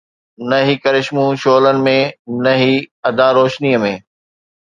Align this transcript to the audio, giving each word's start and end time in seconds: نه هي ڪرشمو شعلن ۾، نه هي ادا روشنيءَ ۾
نه 0.49 0.57
هي 0.67 0.75
ڪرشمو 0.85 1.25
شعلن 1.43 1.77
۾، 1.87 1.93
نه 2.43 2.51
هي 2.61 2.73
ادا 3.11 3.27
روشنيءَ 3.37 3.81
۾ 3.85 3.93